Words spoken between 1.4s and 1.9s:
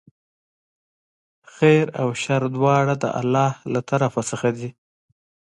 خیر